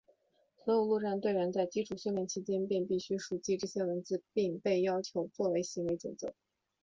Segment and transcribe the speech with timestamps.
[0.65, 6.33] 所有陆战队员在基础训练期间便必须熟记这些文字并被要求作为行为准则。